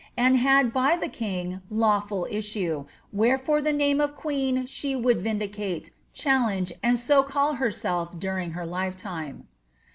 [0.17, 5.91] and had by the king lawful issue, wherefore the name of queen «he would vindicate,
[6.11, 9.47] chiHenge, and so call herself during her lifetime.'